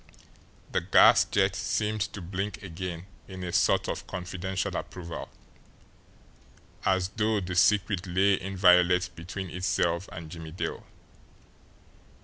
The 0.71 0.81
gas 0.81 1.25
jet 1.25 1.55
seemed 1.55 2.01
to 2.13 2.21
blink 2.23 2.63
again 2.63 3.05
in 3.27 3.43
a 3.43 3.53
sort 3.53 3.87
of 3.87 4.07
confidential 4.07 4.75
approval, 4.75 5.29
as 6.83 7.09
though 7.09 7.39
the 7.39 7.53
secret 7.53 8.07
lay 8.07 8.41
inviolate 8.41 9.11
between 9.15 9.51
itself 9.51 10.09
and 10.11 10.31
Jimmie 10.31 10.53
Dale. 10.53 10.83